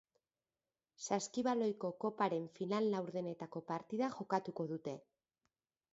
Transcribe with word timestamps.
Saskibaloiko 1.07 1.91
koparen 2.05 2.49
final 2.57 2.89
laurdenetako 2.95 3.65
partida 3.71 4.11
jokatuko 4.19 4.67
dute. 4.73 4.97